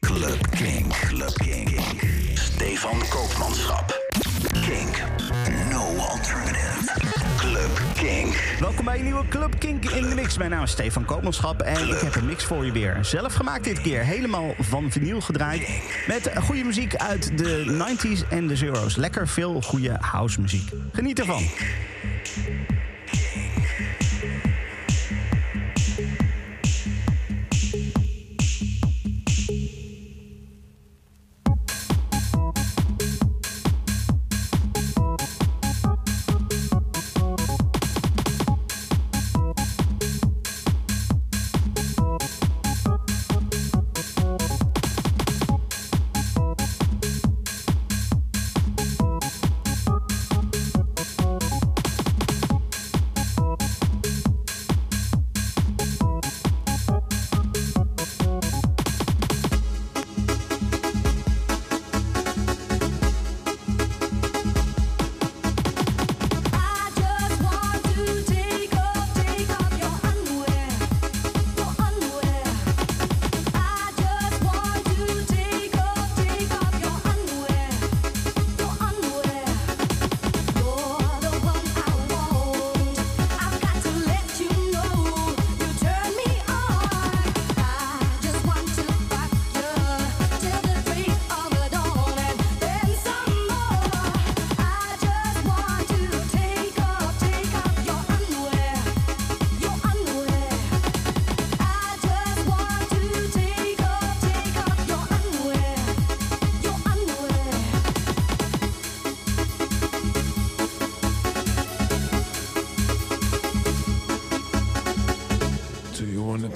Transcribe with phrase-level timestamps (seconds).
[0.00, 0.88] Club King.
[0.88, 1.80] Club King.
[2.34, 4.00] Stefan Koopmanschap.
[4.52, 5.02] Kink.
[5.70, 6.90] No alternative.
[7.36, 8.36] Club King.
[8.60, 10.38] Welkom bij een nieuwe Club Kink in de mix.
[10.38, 12.98] Mijn naam is Stefan Koopmanschap en ik heb een mix voor je weer.
[13.00, 15.68] Zelf gemaakt dit keer, helemaal van vinyl gedraaid.
[16.06, 18.96] Met goede muziek uit de 90s en de zeros.
[18.96, 20.70] Lekker veel goede house muziek.
[20.92, 21.42] Geniet ervan.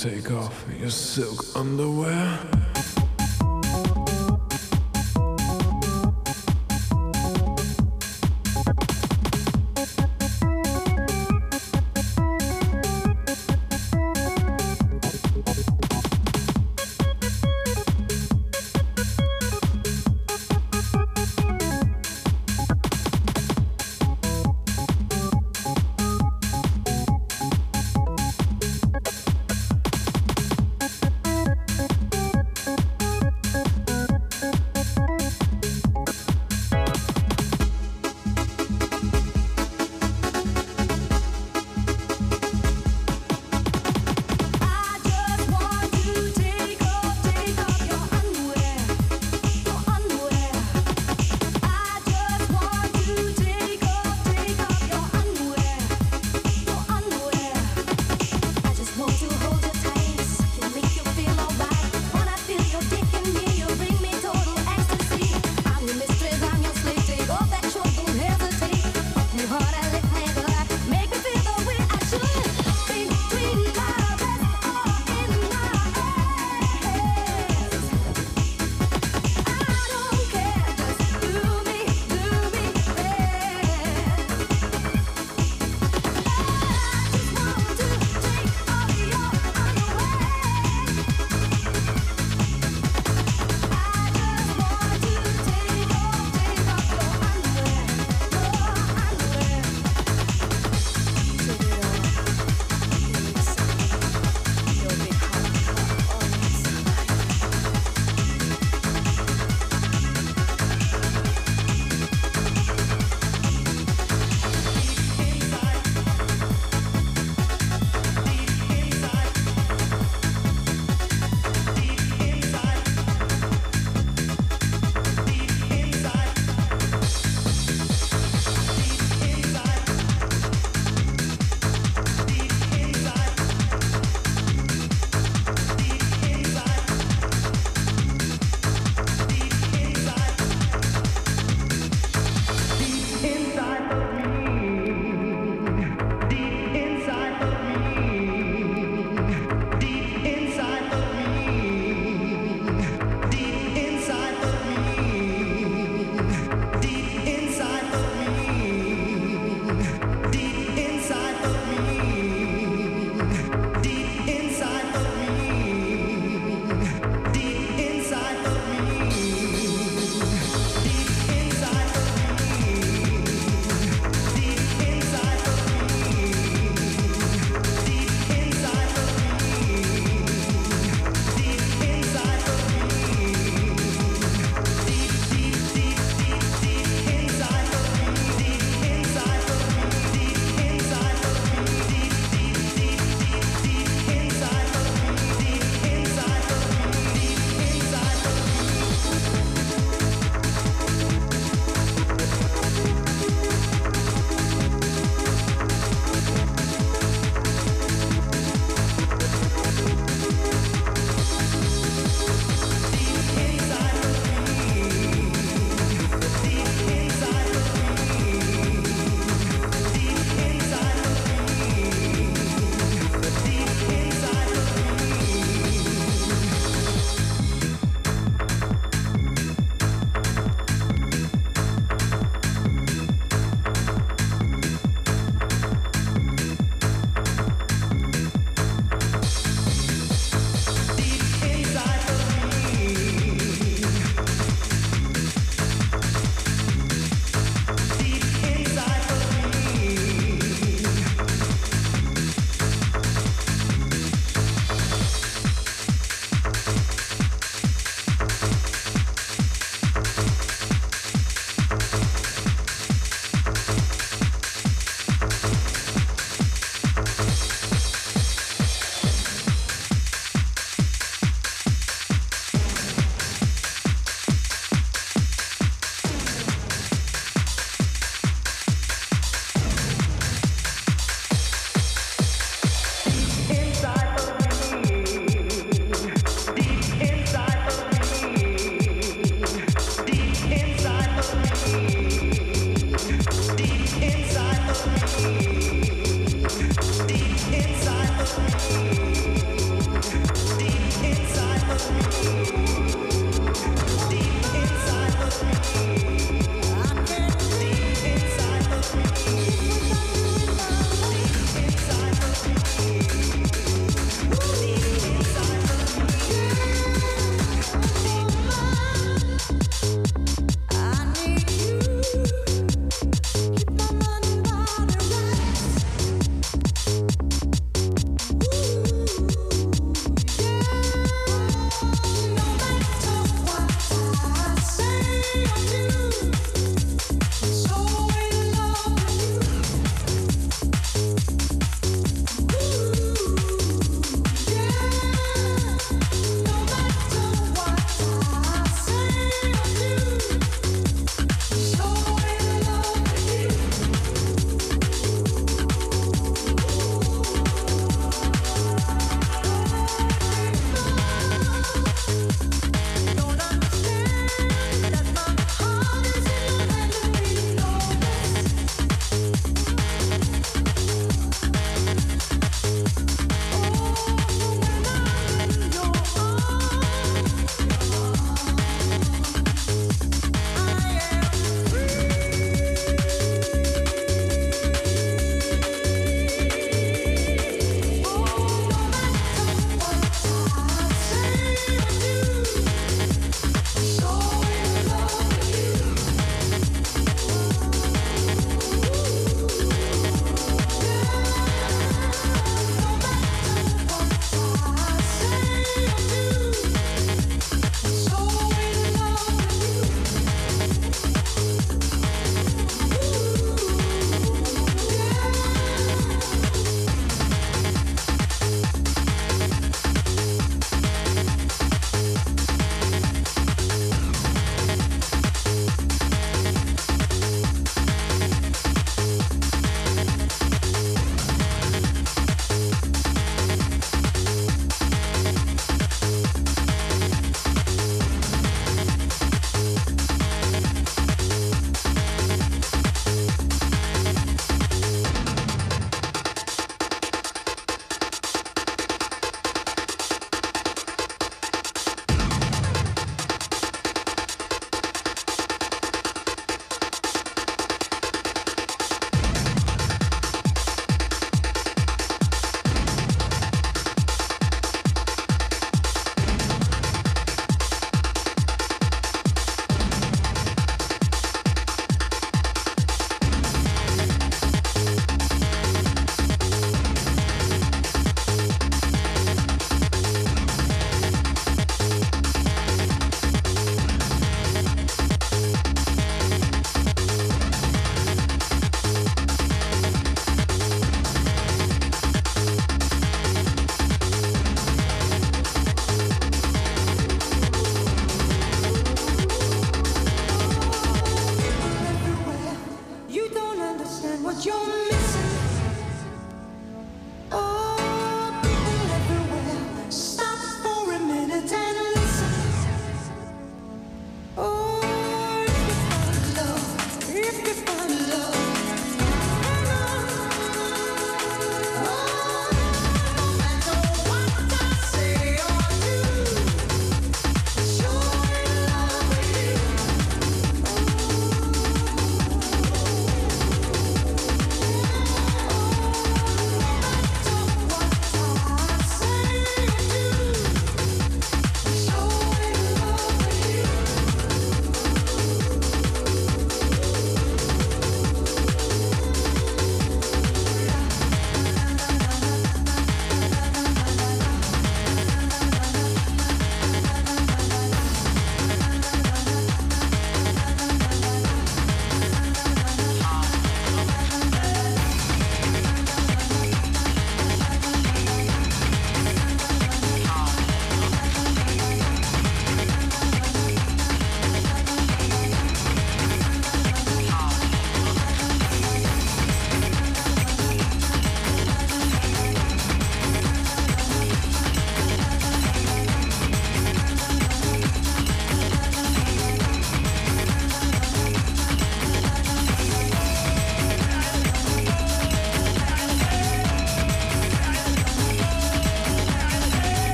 [0.00, 2.38] Take off your silk underwear?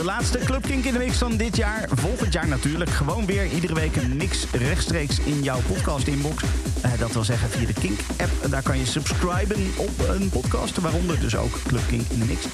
[0.00, 1.88] De laatste Club Kink in de mix van dit jaar.
[1.92, 2.90] Volgend jaar natuurlijk.
[2.90, 6.42] Gewoon weer iedere week een mix rechtstreeks in jouw podcast inbox.
[6.82, 8.50] Eh, dat wil zeggen via de Kink-app.
[8.50, 10.78] Daar kan je subscriben op een podcast.
[10.78, 12.44] Waaronder dus ook Club Kink in de mix.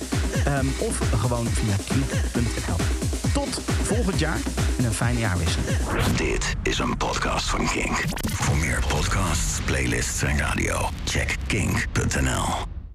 [0.44, 2.76] Ehm, of gewoon via kink.nl.
[3.32, 4.38] Tot volgend jaar
[4.78, 5.68] en een fijne jaarwisseling.
[6.16, 8.04] Dit is een podcast van Kink.
[8.32, 12.65] Voor meer podcasts, playlists en radio, check kink.nl.